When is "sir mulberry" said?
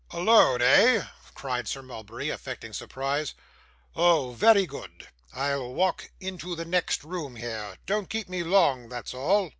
1.67-2.29